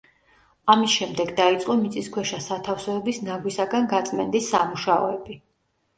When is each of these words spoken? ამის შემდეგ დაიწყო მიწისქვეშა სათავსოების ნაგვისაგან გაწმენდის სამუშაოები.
ამის 0.73 0.93
შემდეგ 0.93 1.33
დაიწყო 1.39 1.75
მიწისქვეშა 1.83 2.39
სათავსოების 2.47 3.23
ნაგვისაგან 3.29 3.87
გაწმენდის 3.95 4.53
სამუშაოები. 4.55 5.43